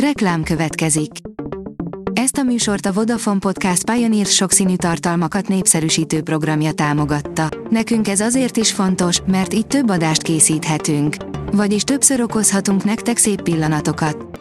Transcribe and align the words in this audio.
Reklám 0.00 0.42
következik. 0.42 1.10
Ezt 2.12 2.36
a 2.36 2.42
műsort 2.42 2.86
a 2.86 2.92
Vodafone 2.92 3.38
Podcast 3.38 3.90
Pioneer 3.90 4.26
sokszínű 4.26 4.76
tartalmakat 4.76 5.48
népszerűsítő 5.48 6.22
programja 6.22 6.72
támogatta. 6.72 7.48
Nekünk 7.70 8.08
ez 8.08 8.20
azért 8.20 8.56
is 8.56 8.72
fontos, 8.72 9.20
mert 9.26 9.54
így 9.54 9.66
több 9.66 9.90
adást 9.90 10.22
készíthetünk. 10.22 11.16
Vagyis 11.52 11.82
többször 11.82 12.20
okozhatunk 12.20 12.84
nektek 12.84 13.16
szép 13.16 13.42
pillanatokat. 13.42 14.40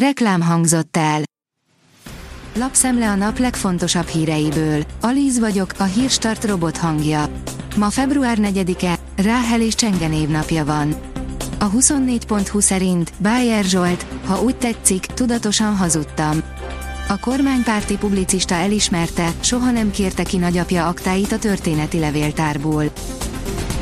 Reklám 0.00 0.40
hangzott 0.40 0.96
el. 0.96 1.22
Lapszemle 2.54 3.10
a 3.10 3.14
nap 3.14 3.38
legfontosabb 3.38 4.06
híreiből. 4.06 4.82
Alíz 5.00 5.38
vagyok, 5.38 5.72
a 5.78 5.84
hírstart 5.84 6.44
robot 6.44 6.76
hangja. 6.76 7.24
Ma 7.76 7.90
február 7.90 8.38
4-e, 8.40 8.98
Ráhel 9.22 9.60
és 9.60 9.74
Csenge 9.74 10.08
névnapja 10.08 10.64
van. 10.64 10.94
A 11.60 11.70
24.20 11.70 12.60
szerint 12.60 13.12
Bájer 13.18 13.64
Zsolt, 13.64 14.06
ha 14.24 14.42
úgy 14.42 14.56
tetszik, 14.56 15.06
tudatosan 15.06 15.76
hazudtam. 15.76 16.42
A 17.08 17.18
kormánypárti 17.20 17.96
publicista 17.96 18.54
elismerte, 18.54 19.32
soha 19.40 19.70
nem 19.70 19.90
kérte 19.90 20.22
ki 20.22 20.36
nagyapja 20.36 20.86
aktáit 20.86 21.32
a 21.32 21.38
történeti 21.38 21.98
levéltárból. 21.98 22.84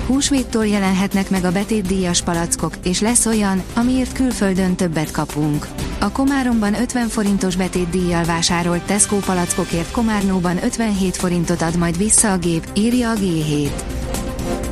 Húsvéttól 0.06 0.66
jelenhetnek 0.66 1.30
meg 1.30 1.44
a 1.44 1.52
betétdíjas 1.52 2.22
palackok, 2.22 2.72
és 2.84 3.00
lesz 3.00 3.26
olyan, 3.26 3.62
amiért 3.74 4.12
külföldön 4.12 4.74
többet 4.74 5.10
kapunk. 5.10 5.68
A 6.00 6.10
Komáromban 6.10 6.74
50 6.74 7.08
forintos 7.08 7.56
betétdíjjal 7.56 8.24
vásárolt 8.24 8.82
Tesco 8.82 9.16
palackokért 9.16 9.90
Komárnóban 9.90 10.64
57 10.64 11.16
forintot 11.16 11.62
ad 11.62 11.76
majd 11.76 11.96
vissza 11.96 12.32
a 12.32 12.38
gép, 12.38 12.68
írja 12.74 13.10
a 13.10 13.14
G7. 13.14 13.95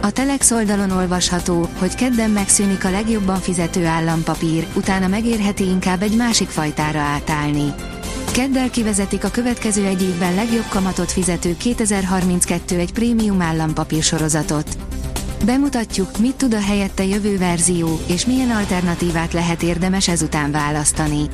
A 0.04 0.10
Telex 0.10 0.50
oldalon 0.50 0.90
olvasható, 0.90 1.68
hogy 1.78 1.94
kedden 1.94 2.30
megszűnik 2.30 2.84
a 2.84 2.90
legjobban 2.90 3.40
fizető 3.40 3.86
állampapír, 3.86 4.66
utána 4.74 5.06
megérheti 5.06 5.64
inkább 5.64 6.02
egy 6.02 6.16
másik 6.16 6.48
fajtára 6.48 6.98
átállni. 6.98 7.74
Keddel 8.32 8.70
kivezetik 8.70 9.25
a 9.25 9.30
következő 9.30 9.86
egy 9.86 10.02
évben 10.02 10.34
legjobb 10.34 10.69
kamatot 10.69 11.12
fizető 11.12 11.56
2032 11.56 12.78
egy 12.78 12.92
prémium 12.92 13.41
állampapír 13.41 14.02
sorozatot. 14.02 14.77
Bemutatjuk, 15.44 16.19
mit 16.19 16.34
tud 16.34 16.55
a 16.55 16.60
helyette 16.60 17.05
jövő 17.05 17.38
verzió, 17.38 18.00
és 18.06 18.27
milyen 18.27 18.50
alternatívát 18.50 19.32
lehet 19.32 19.62
érdemes 19.62 20.08
ezután 20.08 20.50
választani. 20.50 21.28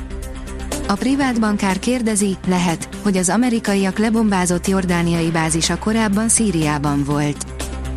A 0.87 0.93
privát 0.93 1.39
bankár 1.39 1.79
kérdezi, 1.79 2.37
lehet, 2.47 2.89
hogy 3.01 3.17
az 3.17 3.29
amerikaiak 3.29 3.97
lebombázott 3.97 4.67
jordániai 4.67 5.29
bázisa 5.31 5.77
korábban 5.77 6.29
Szíriában 6.29 7.03
volt. 7.03 7.50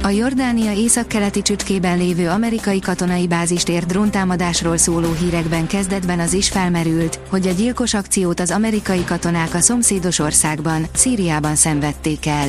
A 0.05 0.10
Jordánia 0.10 0.72
északkeleti 0.72 1.42
csücskében 1.42 1.98
lévő 1.98 2.28
amerikai 2.28 2.78
katonai 2.78 3.27
bázist 3.27 3.69
ért 3.69 3.86
dróntámadásról 3.86 4.77
szóló 4.77 5.12
hírekben 5.12 5.66
kezdetben 5.66 6.20
az 6.20 6.33
is 6.33 6.48
felmerült, 6.48 7.20
hogy 7.28 7.46
a 7.46 7.52
gyilkos 7.52 7.94
akciót 7.94 8.41
az 8.41 8.50
amerikai 8.50 9.05
katonák 9.05 9.55
a 9.55 9.61
szomszédos 9.61 10.19
országban, 10.19 10.86
Szíriában 10.94 11.55
szenvedték 11.55 12.27
el. 12.27 12.48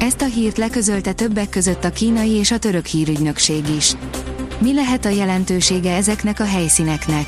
Ezt 0.00 0.22
a 0.22 0.24
hírt 0.24 0.58
leközölte 0.58 1.12
többek 1.12 1.48
között 1.48 1.84
a 1.84 1.90
kínai 1.90 2.30
és 2.30 2.50
a 2.50 2.58
török 2.58 2.86
hírügynökség 2.86 3.68
is. 3.76 3.92
Mi 4.58 4.74
lehet 4.74 5.04
a 5.04 5.08
jelentősége 5.08 5.94
ezeknek 5.94 6.40
a 6.40 6.46
helyszíneknek? 6.46 7.26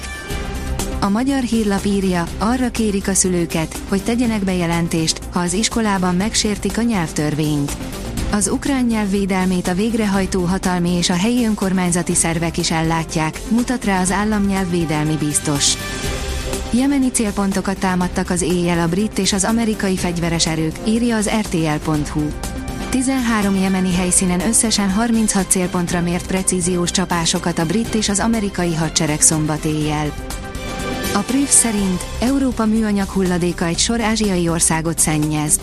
A 1.00 1.08
magyar 1.08 1.42
hírlap 1.42 1.84
írja, 1.84 2.26
arra 2.38 2.70
kérik 2.70 3.08
a 3.08 3.14
szülőket, 3.14 3.76
hogy 3.88 4.02
tegyenek 4.02 4.44
bejelentést, 4.44 5.20
ha 5.32 5.41
az 5.41 5.52
iskolában 5.52 6.14
megsértik 6.14 6.78
a 6.78 6.82
nyelvtörvényt. 6.82 7.76
Az 8.30 8.48
ukrán 8.48 8.84
nyelv 8.84 9.10
védelmét 9.10 9.69
a 9.69 9.74
végrehajtó 9.74 10.44
hatalmi 10.44 10.91
és 10.91 11.10
a 11.10 11.14
helyi 11.14 11.44
önkormányzati 11.44 12.14
szervek 12.14 12.58
is 12.58 12.70
ellátják, 12.70 13.41
mutat 13.48 13.84
rá 13.84 14.00
az 14.00 14.10
államnyelvvédelmi 14.10 15.16
biztos. 15.16 15.74
Jemeni 16.70 17.10
célpontokat 17.10 17.78
támadtak 17.78 18.30
az 18.30 18.42
éjjel 18.42 18.80
a 18.80 18.88
brit 18.88 19.19
és 19.19 19.32
az 19.32 19.44
amerikai 19.44 19.97
fegyveres 19.97 20.47
erők, 20.47 20.77
írja 20.86 21.16
az 21.16 21.30
rtl.hu. 21.41 22.28
13 22.91 23.56
jemeni 23.56 23.94
helyszínen 23.94 24.41
összesen 24.41 24.91
36 24.91 25.50
célpontra 25.50 26.00
mért 26.00 26.26
precíziós 26.26 26.91
csapásokat 26.91 27.58
a 27.58 27.66
brit 27.66 27.94
és 27.94 28.08
az 28.08 28.20
amerikai 28.20 28.75
hadsereg 28.75 29.20
szombat 29.20 29.64
éjjel. 29.64 30.12
A 31.14 31.19
PRIV 31.19 31.48
szerint 31.48 32.00
Európa 32.20 32.66
műanyag 32.66 33.08
hulladéka 33.08 33.64
egy 33.64 33.78
sor 33.78 34.00
ázsiai 34.00 34.48
országot 34.48 34.98
szennyez. 34.98 35.60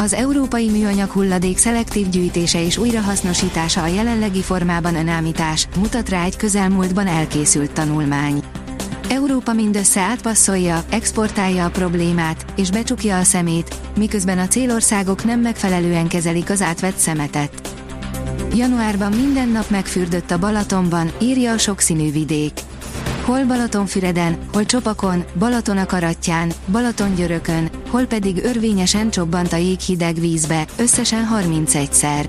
Az 0.00 0.12
európai 0.12 0.70
műanyag 0.70 1.10
hulladék 1.10 1.58
szelektív 1.58 2.08
gyűjtése 2.08 2.64
és 2.64 2.76
újrahasznosítása 2.76 3.82
a 3.82 3.86
jelenlegi 3.86 4.42
formában 4.42 4.94
önállítás, 4.94 5.68
mutat 5.78 6.08
rá 6.08 6.24
egy 6.24 6.36
közelmúltban 6.36 7.06
elkészült 7.06 7.72
tanulmány. 7.72 8.42
Európa 9.08 9.52
mindössze 9.52 10.00
átpasszolja, 10.00 10.84
exportálja 10.90 11.64
a 11.64 11.70
problémát, 11.70 12.44
és 12.56 12.70
becsukja 12.70 13.18
a 13.18 13.22
szemét, 13.22 13.74
miközben 13.96 14.38
a 14.38 14.46
célországok 14.46 15.24
nem 15.24 15.40
megfelelően 15.40 16.08
kezelik 16.08 16.50
az 16.50 16.62
átvett 16.62 16.96
szemetet. 16.96 17.74
Januárban 18.54 19.12
minden 19.12 19.48
nap 19.48 19.70
megfürdött 19.70 20.30
a 20.30 20.38
Balatonban, 20.38 21.10
írja 21.20 21.52
a 21.52 21.58
sokszínű 21.58 22.12
vidék. 22.12 22.52
Hol 23.30 23.44
Balatonfüreden, 23.44 24.38
hol 24.52 24.64
Csopakon, 24.64 25.24
Balatonakarattyán, 25.38 26.52
Balatongyörökön, 26.66 27.70
hol 27.90 28.04
pedig 28.04 28.44
örvényesen 28.44 29.10
csobbant 29.10 29.52
a 29.52 29.56
jég 29.56 29.80
hideg 29.80 30.20
vízbe, 30.20 30.66
összesen 30.76 31.28
31-szer. 31.34 32.28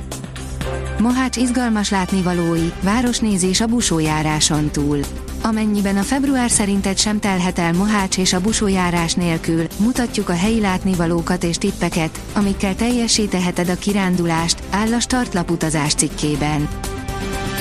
Mohács 1.00 1.36
izgalmas 1.36 1.90
látnivalói, 1.90 2.72
városnézés 2.82 3.62
a 3.62 3.68
busójáráson 3.68 4.70
túl. 4.70 5.00
Amennyiben 5.42 5.98
a 5.98 6.02
február 6.02 6.50
szerintet 6.50 6.98
sem 6.98 7.20
telhet 7.20 7.60
el 7.60 7.74
Mohács 7.74 8.18
és 8.18 8.34
a 8.34 8.42
busójárás 8.42 9.14
nélkül, 9.14 9.68
mutatjuk 9.78 10.30
a 10.30 10.36
helyi 10.36 10.60
látnivalókat 10.60 11.44
és 11.44 11.58
tippeket, 11.58 12.20
amikkel 12.34 12.76
teljesíteheted 12.76 13.70
a 13.70 13.76
kirándulást, 13.76 14.64
áll 14.70 14.94
a 14.94 15.00
startlap 15.00 15.52
utazás 15.52 15.94
cikkében. 15.94 16.68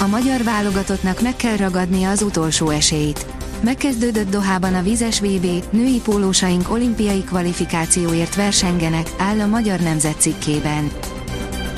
A 0.01 0.07
magyar 0.07 0.43
válogatottnak 0.43 1.21
meg 1.21 1.37
kell 1.37 1.57
ragadnia 1.57 2.11
az 2.11 2.23
utolsó 2.23 2.71
esélyt. 2.71 3.30
Megkezdődött 3.63 4.31
Dohában 4.31 4.75
a 4.75 4.83
vizes 4.83 5.21
VB, 5.21 5.47
női 5.71 6.01
pólósaink 6.01 6.71
olimpiai 6.71 7.25
kvalifikációért 7.25 8.35
versengenek, 8.35 9.11
áll 9.19 9.41
a 9.41 9.47
Magyar 9.47 9.81
Nemzet 9.81 10.21
cikkében. 10.21 10.91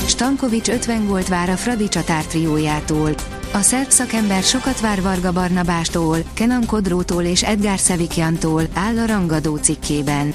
Stankovics 0.07 0.69
50 0.69 1.07
gólt 1.07 1.29
vár 1.29 1.49
a 1.49 1.57
Fradi 1.57 1.89
csatár 1.89 2.25
triójától. 2.25 3.15
A 3.53 3.61
szerb 3.61 3.91
szakember 3.91 4.43
sokat 4.43 4.81
vár 4.81 5.03
Varga 5.03 5.33
Barnabástól, 5.33 6.19
Kenan 6.35 6.67
Kodrótól 6.67 7.23
és 7.23 7.43
Edgar 7.43 7.79
Szevikjantól, 7.79 8.63
áll 8.75 8.99
a 8.99 9.07
rangadó 9.07 9.57
cikkében. 9.57 10.35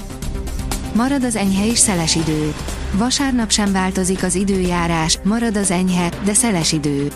Marad 0.94 1.24
az 1.24 1.36
enyhe 1.36 1.66
és 1.66 1.78
szeles 1.78 2.16
idő. 2.16 2.54
Vasárnap 2.92 3.50
sem 3.50 3.72
változik 3.72 4.22
az 4.22 4.34
időjárás, 4.34 5.18
marad 5.24 5.56
az 5.56 5.70
enyhe, 5.70 6.08
de 6.24 6.34
szeles 6.34 6.72
idő. 6.72 7.08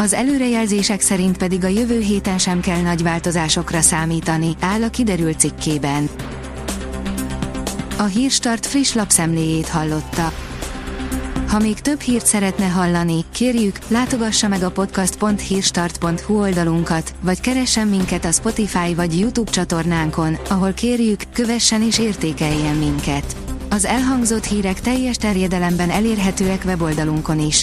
Az 0.00 0.12
előrejelzések 0.12 1.00
szerint 1.00 1.36
pedig 1.36 1.64
a 1.64 1.68
jövő 1.68 2.00
héten 2.00 2.38
sem 2.38 2.60
kell 2.60 2.80
nagy 2.80 3.02
változásokra 3.02 3.80
számítani, 3.80 4.56
áll 4.60 4.82
a 4.82 4.90
kiderült 4.90 5.38
cikkében. 5.38 6.08
A 7.98 8.02
Hírstart 8.02 8.66
friss 8.66 8.92
lapszemléjét 8.92 9.68
hallotta. 9.68 10.32
Ha 11.48 11.58
még 11.58 11.80
több 11.80 12.00
hírt 12.00 12.26
szeretne 12.26 12.66
hallani, 12.66 13.24
kérjük, 13.32 13.78
látogassa 13.88 14.48
meg 14.48 14.62
a 14.62 14.70
podcast.hírstart.hu 14.70 16.40
oldalunkat, 16.40 17.14
vagy 17.20 17.40
keressen 17.40 17.88
minket 17.88 18.24
a 18.24 18.32
Spotify 18.32 18.94
vagy 18.94 19.18
YouTube 19.18 19.50
csatornánkon, 19.50 20.38
ahol 20.48 20.72
kérjük, 20.72 21.20
kövessen 21.32 21.82
és 21.82 21.98
értékeljen 21.98 22.76
minket. 22.76 23.36
Az 23.70 23.84
elhangzott 23.84 24.44
hírek 24.44 24.80
teljes 24.80 25.16
terjedelemben 25.16 25.90
elérhetőek 25.90 26.62
weboldalunkon 26.66 27.40
is. 27.40 27.62